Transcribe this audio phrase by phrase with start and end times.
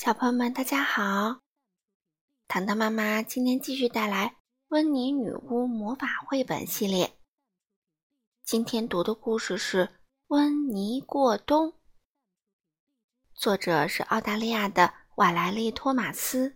[0.00, 1.40] 小朋友们，大家好！
[2.46, 4.28] 糖糖妈妈今天继续带来
[4.68, 7.18] 《温妮女巫魔法绘本》系列。
[8.44, 9.86] 今天读的故事是
[10.28, 11.72] 《温妮过冬》，
[13.34, 16.54] 作者是澳大利亚的瓦莱丽·托马斯，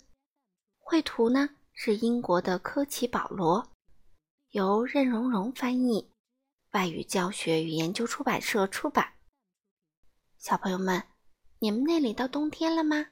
[0.78, 3.72] 绘图呢是英国的科奇·保罗，
[4.50, 6.12] 由任蓉蓉翻译，
[6.70, 9.14] 外语教学与研究出版社出版。
[10.38, 11.02] 小朋友们，
[11.58, 13.08] 你们那里到冬天了吗？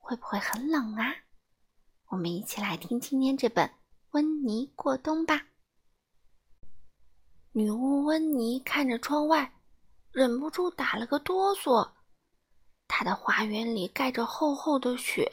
[0.00, 1.14] 会不会很冷啊？
[2.08, 3.68] 我们一起来听今天这本
[4.10, 5.46] 《温妮过冬》吧。
[7.52, 9.52] 女巫温妮看着窗外，
[10.10, 11.92] 忍不住打了个哆嗦。
[12.88, 15.30] 她的花园里盖着厚厚的雪，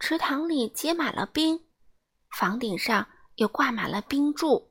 [0.00, 1.64] 池塘里结满了冰，
[2.30, 4.68] 房顶上又挂满了冰柱。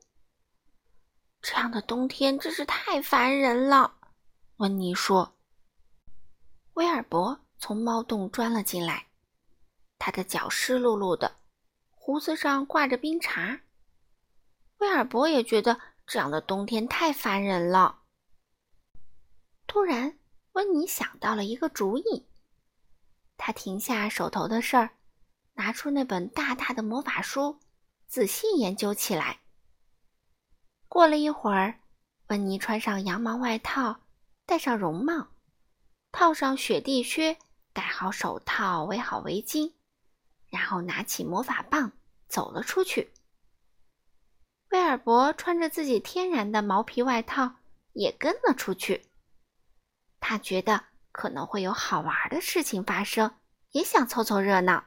[1.40, 3.94] 这样的冬天真是太烦人了，
[4.56, 5.34] 温妮说。
[6.74, 9.06] 威尔伯从猫洞钻了进来。
[10.04, 11.36] 他的脚湿漉漉的，
[11.92, 13.60] 胡子上挂着冰碴。
[14.78, 18.00] 威尔伯也觉得这样的冬天太烦人了。
[19.68, 20.18] 突然，
[20.54, 22.26] 温妮想到了一个主意。
[23.36, 24.90] 他停下手头的事儿，
[25.52, 27.60] 拿出那本大大的魔法书，
[28.08, 29.42] 仔细研究起来。
[30.88, 31.78] 过了一会儿，
[32.26, 34.00] 温妮穿上羊毛外套，
[34.46, 35.28] 戴上绒帽，
[36.10, 37.38] 套上雪地靴，
[37.72, 39.74] 戴好手套，围好围巾。
[40.52, 41.92] 然后拿起魔法棒
[42.28, 43.14] 走了出去。
[44.70, 47.56] 威尔伯穿着自己天然的毛皮外套
[47.94, 49.06] 也跟了出去。
[50.20, 53.38] 他觉得可能会有好玩的事情发生，
[53.70, 54.84] 也想凑凑热闹。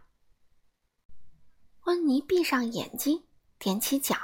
[1.85, 3.27] 温妮闭上眼睛，
[3.59, 4.15] 踮起脚，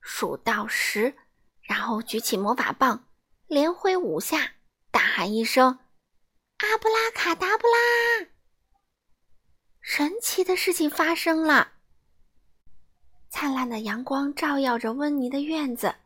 [0.00, 1.16] 数到十，
[1.62, 3.08] 然后举起魔法棒，
[3.46, 4.52] 连挥五下，
[4.90, 5.80] 大喊一声
[6.58, 8.28] ：“阿布拉卡达布拉！”
[9.82, 11.72] 神奇的事情发生了。
[13.28, 15.96] 灿烂的阳光照耀着温妮的院子，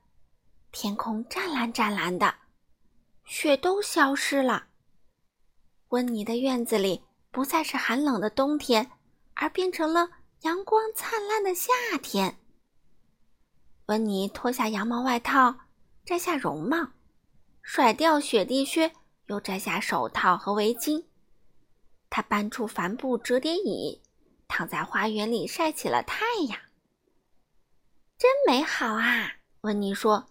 [0.72, 2.34] 天空湛蓝湛蓝的，
[3.24, 4.68] 雪都消失了。
[5.90, 8.90] 温妮的院子里不再是寒冷的冬天，
[9.34, 10.08] 而变成了
[10.40, 11.72] 阳光灿烂的夏
[12.02, 12.38] 天。
[13.86, 15.54] 温妮脱下羊毛外套，
[16.04, 16.88] 摘下绒帽，
[17.62, 18.92] 甩掉雪地靴，
[19.26, 21.04] 又摘下手套和围巾。
[22.16, 24.00] 他搬出帆布折叠椅，
[24.48, 26.58] 躺在花园里晒起了太阳。
[28.16, 29.34] 真美好啊！
[29.60, 30.26] 温妮说：“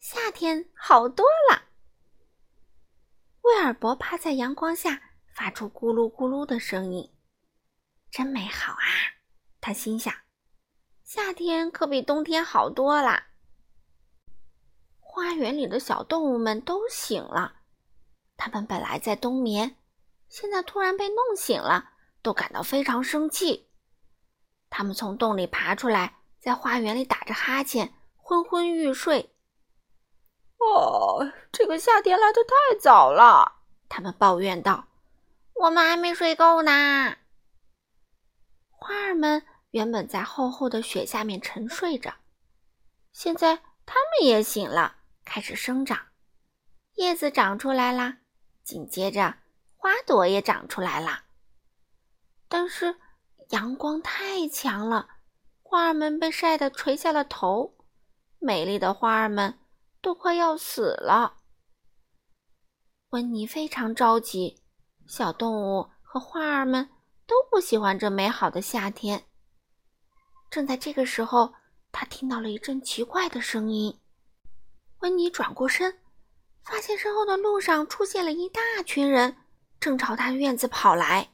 [0.00, 1.64] 夏天好多了。”
[3.44, 7.12] 威尔伯趴在阳光下，发出咕噜咕噜的声音。
[8.10, 8.88] 真美好啊！
[9.60, 10.14] 他心想
[11.04, 13.26] ：“夏天可比冬天好多啦。”
[14.98, 17.56] 花园里的小动物们都醒了，
[18.38, 19.76] 它们本来在冬眠。
[20.30, 21.90] 现在突然被弄醒了，
[22.22, 23.68] 都感到非常生气。
[24.70, 29.34] 他们从洞里爬出来，在花园里打着哈欠，昏昏欲睡。
[30.58, 34.86] 哦，这个夏天来的太早了，他们抱怨道
[35.54, 37.16] ：“我们还没睡够呢。”
[38.70, 42.14] 花儿们原本在厚厚的雪下面沉睡着，
[43.12, 45.98] 现在它们也醒了，开始生长，
[46.94, 48.18] 叶子长出来啦，
[48.62, 49.34] 紧接着。
[49.82, 51.22] 花朵也长出来了，
[52.48, 52.94] 但是
[53.48, 55.08] 阳光太强了，
[55.62, 57.78] 花儿们被晒得垂下了头，
[58.38, 59.58] 美丽的花儿们
[60.02, 61.38] 都快要死了。
[63.08, 64.60] 温妮非常着急，
[65.06, 66.90] 小动物和花儿们
[67.26, 69.24] 都不喜欢这美好的夏天。
[70.50, 71.54] 正在这个时候，
[71.90, 73.98] 他听到了一阵奇怪的声音。
[74.98, 76.00] 温妮转过身，
[76.64, 79.38] 发现身后的路上出现了一大群人。
[79.80, 81.30] 正朝他院子跑来，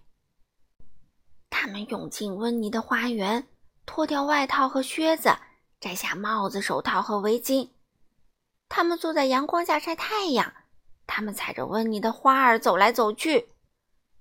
[1.51, 3.49] 他们涌进温妮的花园，
[3.84, 5.37] 脱掉外套和靴子，
[5.81, 7.71] 摘下帽子、手套和围巾。
[8.69, 10.53] 他们坐在阳光下晒太阳，
[11.09, 13.49] 他们踩着温妮的花儿走来走去，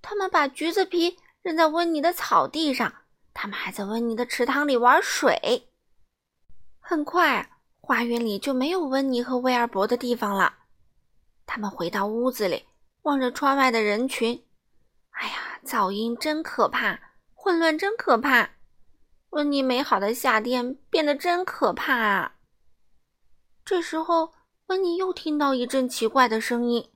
[0.02, 2.92] 他们把橘子皮扔在温妮的草地上，
[3.32, 5.70] 他们还在温妮的池塘里玩水。
[6.80, 7.48] 很快，
[7.80, 10.56] 花园里就没有温妮和威尔伯的地方了。
[11.46, 12.66] 他们回到屋子里。
[13.06, 14.44] 望着窗外的人群，
[15.12, 17.00] 哎呀，噪音真可怕，
[17.36, 18.50] 混乱真可怕。
[19.30, 22.38] 温妮美好的夏天变得真可怕啊！
[23.64, 24.34] 这时候，
[24.68, 26.92] 温妮又听到一阵奇怪的声音，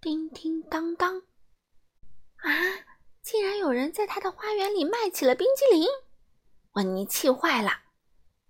[0.00, 1.18] 叮叮当当。
[1.18, 2.50] 啊，
[3.22, 5.86] 竟然有人在他的花园里卖起了冰激凌！
[6.72, 7.70] 温妮气坏了。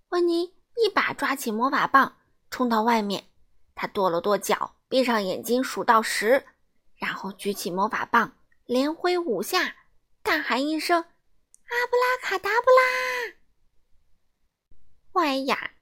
[0.09, 2.17] 温妮一把抓起魔法棒，
[2.51, 3.27] 冲到外面。
[3.75, 6.47] 他跺了跺脚，闭上眼睛，数到十。
[7.05, 9.77] 然后举起魔法棒，连挥五下，
[10.23, 11.03] 大喊一声
[11.69, 13.35] ：“阿布拉卡达布拉！”
[15.23, 15.73] 哎呀，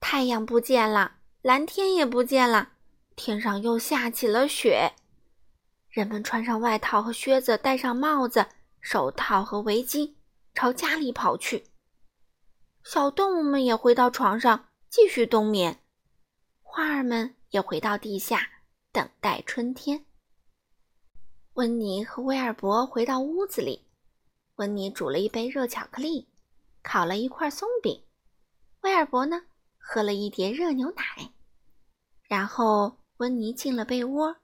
[0.00, 2.72] 太阳不见了，蓝天也不见了，
[3.14, 4.94] 天上又下起了雪。
[5.90, 8.46] 人们穿上外套和靴子，戴上帽子、
[8.80, 10.14] 手套和围巾，
[10.54, 11.66] 朝家里跑去。
[12.84, 15.82] 小动物们也回到床上，继续冬眠。
[16.62, 18.48] 花儿们也回到地下，
[18.90, 20.06] 等待春天。
[21.54, 23.84] 温妮和威尔伯回到屋子里，
[24.54, 26.28] 温妮煮了一杯热巧克力，
[26.80, 28.04] 烤了一块松饼。
[28.82, 29.42] 威尔伯呢，
[29.76, 31.32] 喝了一碟热牛奶。
[32.28, 34.36] 然后温妮进了被窝。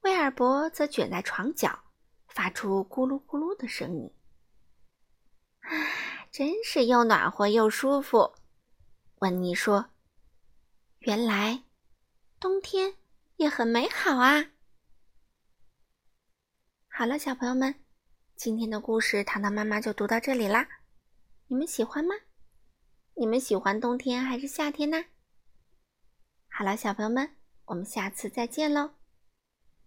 [0.00, 1.84] 威尔伯则卷在床角，
[2.28, 4.10] 发出咕噜咕噜的声音。
[5.60, 5.68] 啊，
[6.32, 8.32] 真是又暖和又舒服。
[9.18, 9.90] 温妮说
[11.00, 11.62] ：“原来
[12.40, 12.96] 冬天
[13.36, 14.46] 也很美好啊！”
[16.94, 17.74] 好了，小朋友们，
[18.36, 20.68] 今天的故事糖糖妈妈就读到这里啦。
[21.46, 22.14] 你们喜欢吗？
[23.14, 25.02] 你们喜欢冬天还是夏天呢？
[26.50, 27.34] 好了，小朋友们，
[27.64, 28.90] 我们下次再见喽。